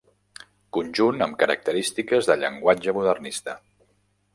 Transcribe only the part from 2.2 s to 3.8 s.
del llenguatge modernista.